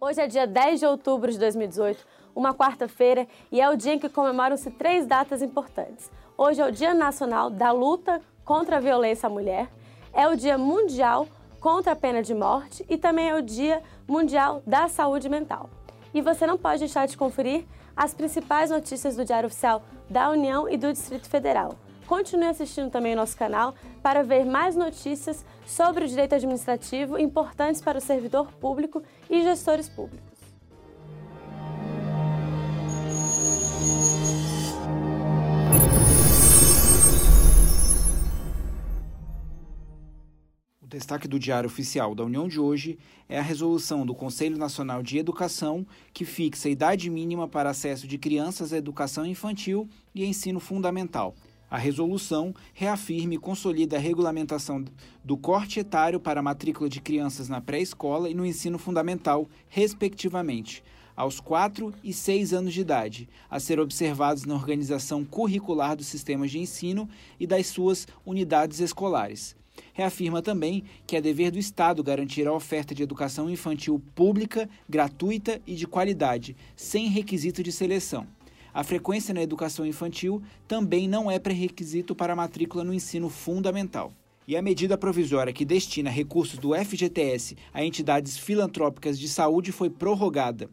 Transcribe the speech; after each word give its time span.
Hoje 0.00 0.20
é 0.20 0.28
dia 0.28 0.46
10 0.46 0.78
de 0.78 0.86
outubro 0.86 1.32
de 1.32 1.36
2018, 1.40 2.06
uma 2.32 2.54
quarta-feira, 2.54 3.26
e 3.50 3.60
é 3.60 3.68
o 3.68 3.76
dia 3.76 3.94
em 3.94 3.98
que 3.98 4.08
comemoram-se 4.08 4.70
três 4.70 5.04
datas 5.04 5.42
importantes. 5.42 6.08
Hoje 6.36 6.60
é 6.60 6.66
o 6.66 6.70
Dia 6.70 6.94
Nacional 6.94 7.50
da 7.50 7.72
Luta 7.72 8.20
contra 8.44 8.76
a 8.76 8.80
Violência 8.80 9.26
à 9.26 9.30
Mulher, 9.30 9.68
é 10.12 10.28
o 10.28 10.36
Dia 10.36 10.56
Mundial 10.56 11.26
contra 11.58 11.94
a 11.94 11.96
Pena 11.96 12.22
de 12.22 12.32
Morte 12.32 12.86
e 12.88 12.96
também 12.96 13.28
é 13.28 13.34
o 13.34 13.42
Dia 13.42 13.82
Mundial 14.06 14.62
da 14.64 14.86
Saúde 14.86 15.28
Mental. 15.28 15.68
E 16.14 16.22
você 16.22 16.46
não 16.46 16.56
pode 16.56 16.78
deixar 16.78 17.08
de 17.08 17.16
conferir 17.16 17.64
as 17.96 18.14
principais 18.14 18.70
notícias 18.70 19.16
do 19.16 19.24
Diário 19.24 19.48
Oficial 19.48 19.82
da 20.08 20.30
União 20.30 20.68
e 20.68 20.76
do 20.76 20.92
Distrito 20.92 21.28
Federal. 21.28 21.74
Continue 22.08 22.46
assistindo 22.46 22.90
também 22.90 23.12
o 23.12 23.16
nosso 23.16 23.36
canal 23.36 23.74
para 24.02 24.22
ver 24.22 24.42
mais 24.46 24.74
notícias 24.74 25.44
sobre 25.66 26.06
o 26.06 26.08
direito 26.08 26.34
administrativo 26.34 27.18
importantes 27.18 27.82
para 27.82 27.98
o 27.98 28.00
servidor 28.00 28.50
público 28.54 29.02
e 29.28 29.42
gestores 29.42 29.90
públicos. 29.90 30.26
O 40.80 40.86
destaque 40.86 41.28
do 41.28 41.38
Diário 41.38 41.66
Oficial 41.66 42.14
da 42.14 42.24
União 42.24 42.48
de 42.48 42.58
hoje 42.58 42.98
é 43.28 43.38
a 43.38 43.42
resolução 43.42 44.06
do 44.06 44.14
Conselho 44.14 44.56
Nacional 44.56 45.02
de 45.02 45.18
Educação 45.18 45.86
que 46.14 46.24
fixa 46.24 46.68
a 46.68 46.70
idade 46.70 47.10
mínima 47.10 47.46
para 47.46 47.68
acesso 47.68 48.08
de 48.08 48.16
crianças 48.16 48.72
à 48.72 48.78
educação 48.78 49.26
infantil 49.26 49.86
e 50.14 50.24
ensino 50.24 50.58
fundamental. 50.58 51.34
A 51.70 51.76
resolução 51.76 52.54
reafirma 52.72 53.34
e 53.34 53.38
consolida 53.38 53.96
a 53.96 54.00
regulamentação 54.00 54.82
do 55.22 55.36
corte 55.36 55.80
etário 55.80 56.18
para 56.18 56.40
a 56.40 56.42
matrícula 56.42 56.88
de 56.88 56.98
crianças 56.98 57.46
na 57.48 57.60
pré-escola 57.60 58.30
e 58.30 58.34
no 58.34 58.46
ensino 58.46 58.78
fundamental, 58.78 59.46
respectivamente, 59.68 60.82
aos 61.14 61.40
4 61.40 61.92
e 62.02 62.10
6 62.10 62.54
anos 62.54 62.72
de 62.72 62.80
idade, 62.80 63.28
a 63.50 63.60
ser 63.60 63.78
observados 63.80 64.46
na 64.46 64.54
organização 64.54 65.26
curricular 65.26 65.94
dos 65.94 66.06
sistemas 66.06 66.50
de 66.50 66.58
ensino 66.58 67.06
e 67.38 67.46
das 67.46 67.66
suas 67.66 68.08
unidades 68.24 68.80
escolares. 68.80 69.54
Reafirma 69.92 70.40
também 70.40 70.84
que 71.06 71.16
é 71.16 71.20
dever 71.20 71.50
do 71.50 71.58
Estado 71.58 72.02
garantir 72.02 72.48
a 72.48 72.52
oferta 72.52 72.94
de 72.94 73.02
educação 73.02 73.50
infantil 73.50 74.02
pública, 74.14 74.70
gratuita 74.88 75.60
e 75.66 75.74
de 75.74 75.86
qualidade, 75.86 76.56
sem 76.74 77.08
requisito 77.08 77.62
de 77.62 77.72
seleção. 77.72 78.26
A 78.72 78.84
frequência 78.84 79.32
na 79.34 79.42
educação 79.42 79.86
infantil 79.86 80.42
também 80.66 81.08
não 81.08 81.30
é 81.30 81.38
pré-requisito 81.38 82.14
para 82.14 82.32
a 82.32 82.36
matrícula 82.36 82.84
no 82.84 82.94
ensino 82.94 83.28
fundamental. 83.28 84.12
E 84.46 84.56
a 84.56 84.62
medida 84.62 84.96
provisória 84.96 85.52
que 85.52 85.64
destina 85.64 86.08
recursos 86.08 86.58
do 86.58 86.74
FGTS 86.74 87.56
a 87.72 87.84
entidades 87.84 88.38
filantrópicas 88.38 89.18
de 89.18 89.28
saúde 89.28 89.72
foi 89.72 89.90
prorrogada. 89.90 90.70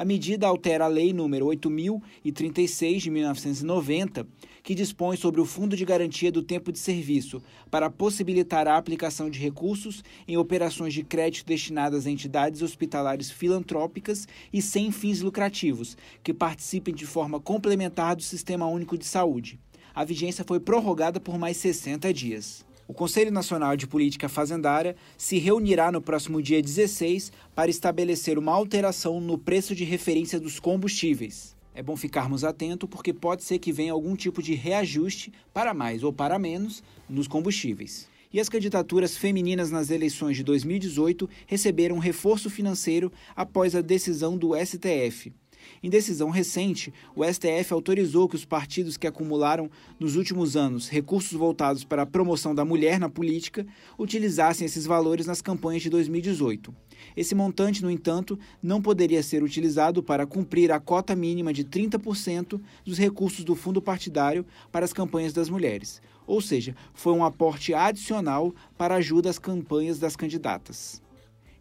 A 0.00 0.04
medida 0.06 0.46
altera 0.46 0.86
a 0.86 0.88
Lei 0.88 1.12
nº 1.12 1.44
8036 1.44 3.02
de 3.02 3.10
1990, 3.10 4.26
que 4.62 4.74
dispõe 4.74 5.14
sobre 5.14 5.42
o 5.42 5.44
Fundo 5.44 5.76
de 5.76 5.84
Garantia 5.84 6.32
do 6.32 6.42
Tempo 6.42 6.72
de 6.72 6.78
Serviço, 6.78 7.42
para 7.70 7.90
possibilitar 7.90 8.66
a 8.66 8.78
aplicação 8.78 9.28
de 9.28 9.38
recursos 9.38 10.02
em 10.26 10.38
operações 10.38 10.94
de 10.94 11.04
crédito 11.04 11.44
destinadas 11.44 12.06
a 12.06 12.10
entidades 12.10 12.62
hospitalares 12.62 13.30
filantrópicas 13.30 14.26
e 14.50 14.62
sem 14.62 14.90
fins 14.90 15.20
lucrativos, 15.20 15.98
que 16.24 16.32
participem 16.32 16.94
de 16.94 17.04
forma 17.04 17.38
complementar 17.38 18.16
do 18.16 18.22
Sistema 18.22 18.66
Único 18.66 18.96
de 18.96 19.04
Saúde. 19.04 19.60
A 19.94 20.02
vigência 20.02 20.46
foi 20.48 20.58
prorrogada 20.58 21.20
por 21.20 21.36
mais 21.36 21.58
60 21.58 22.10
dias. 22.14 22.64
O 22.90 22.92
Conselho 22.92 23.30
Nacional 23.30 23.76
de 23.76 23.86
Política 23.86 24.28
Fazendária 24.28 24.96
se 25.16 25.38
reunirá 25.38 25.92
no 25.92 26.02
próximo 26.02 26.42
dia 26.42 26.60
16 26.60 27.30
para 27.54 27.70
estabelecer 27.70 28.36
uma 28.36 28.50
alteração 28.50 29.20
no 29.20 29.38
preço 29.38 29.76
de 29.76 29.84
referência 29.84 30.40
dos 30.40 30.58
combustíveis. 30.58 31.54
É 31.72 31.84
bom 31.84 31.96
ficarmos 31.96 32.42
atentos 32.42 32.88
porque 32.90 33.12
pode 33.12 33.44
ser 33.44 33.60
que 33.60 33.70
venha 33.70 33.92
algum 33.92 34.16
tipo 34.16 34.42
de 34.42 34.54
reajuste 34.54 35.32
para 35.54 35.72
mais 35.72 36.02
ou 36.02 36.12
para 36.12 36.36
menos 36.36 36.82
nos 37.08 37.28
combustíveis. 37.28 38.08
E 38.32 38.40
as 38.40 38.48
candidaturas 38.48 39.16
femininas 39.16 39.70
nas 39.70 39.90
eleições 39.90 40.36
de 40.36 40.42
2018 40.42 41.30
receberam 41.46 41.96
reforço 41.98 42.50
financeiro 42.50 43.12
após 43.36 43.76
a 43.76 43.82
decisão 43.82 44.36
do 44.36 44.50
STF. 44.56 45.32
Em 45.82 45.88
decisão 45.88 46.30
recente, 46.30 46.92
o 47.14 47.24
STF 47.24 47.72
autorizou 47.72 48.28
que 48.28 48.36
os 48.36 48.44
partidos 48.44 48.96
que 48.96 49.06
acumularam 49.06 49.70
nos 49.98 50.16
últimos 50.16 50.56
anos 50.56 50.88
recursos 50.88 51.32
voltados 51.32 51.84
para 51.84 52.02
a 52.02 52.06
promoção 52.06 52.54
da 52.54 52.64
mulher 52.64 52.98
na 52.98 53.08
política 53.08 53.66
utilizassem 53.98 54.66
esses 54.66 54.84
valores 54.84 55.26
nas 55.26 55.40
campanhas 55.40 55.82
de 55.82 55.90
2018. 55.90 56.74
Esse 57.16 57.34
montante, 57.34 57.82
no 57.82 57.90
entanto, 57.90 58.38
não 58.62 58.80
poderia 58.80 59.22
ser 59.22 59.42
utilizado 59.42 60.02
para 60.02 60.26
cumprir 60.26 60.70
a 60.70 60.80
cota 60.80 61.16
mínima 61.16 61.52
de 61.52 61.64
30% 61.64 62.60
dos 62.84 62.98
recursos 62.98 63.44
do 63.44 63.54
fundo 63.54 63.80
partidário 63.80 64.44
para 64.70 64.84
as 64.84 64.92
campanhas 64.92 65.32
das 65.32 65.48
mulheres. 65.48 66.00
Ou 66.26 66.40
seja, 66.40 66.76
foi 66.94 67.12
um 67.12 67.24
aporte 67.24 67.74
adicional 67.74 68.54
para 68.76 68.96
ajuda 68.96 69.30
às 69.30 69.38
campanhas 69.38 69.98
das 69.98 70.14
candidatas. 70.16 71.02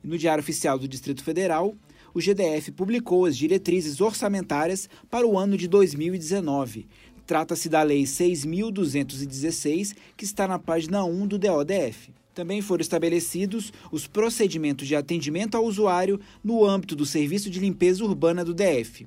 no 0.02 0.18
Diário 0.18 0.42
Oficial 0.42 0.80
do 0.80 0.88
Distrito 0.88 1.22
Federal, 1.24 1.76
o 2.14 2.22
GDF 2.22 2.72
publicou 2.72 3.26
as 3.26 3.38
diretrizes 3.38 4.02
orçamentárias 4.02 4.90
para 5.10 5.28
o 5.28 5.38
ano 5.38 5.58
de 5.58 5.68
2019. 5.68 6.88
Trata-se 7.26 7.70
da 7.70 7.84
Lei 7.84 8.04
6.216, 8.04 9.96
que 10.18 10.26
está 10.26 10.48
na 10.48 10.58
página 10.58 11.04
1 11.04 11.28
do 11.28 11.38
DODF. 11.38 12.12
Também 12.34 12.62
foram 12.62 12.82
estabelecidos 12.82 13.72
os 13.92 14.08
procedimentos 14.08 14.88
de 14.88 14.96
atendimento 14.96 15.56
ao 15.56 15.66
usuário 15.66 16.20
no 16.44 16.66
âmbito 16.66 16.96
do 16.96 17.06
Serviço 17.06 17.50
de 17.50 17.60
Limpeza 17.60 18.04
Urbana 18.04 18.46
do 18.46 18.54
DF. 18.54 19.06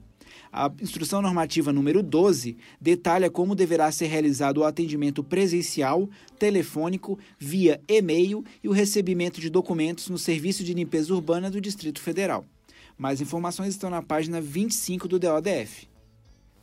A 0.53 0.71
instrução 0.83 1.23
normativa 1.23 1.73
número 1.73 2.03
12 2.03 2.59
detalha 2.79 3.31
como 3.31 3.55
deverá 3.55 3.91
ser 3.91 4.09
realizado 4.09 4.59
o 4.59 4.65
atendimento 4.65 5.25
presencial, 5.25 6.11
telefônico, 6.39 7.19
via 7.39 7.81
e-mail 7.89 8.45
e 8.63 8.69
o 8.69 8.73
recebimento 8.73 9.41
de 9.41 9.49
documentos 9.49 10.11
no 10.11 10.19
Serviço 10.19 10.63
de 10.63 10.75
Limpeza 10.75 11.15
Urbana 11.15 11.51
do 11.51 11.59
Distrito 11.59 12.03
Federal. 12.03 12.45
Mais 12.97 13.21
informações 13.21 13.71
estão 13.71 13.91
na 13.91 14.03
página 14.03 14.41
25 14.41 15.09
do 15.09 15.19
DODF. 15.19 15.89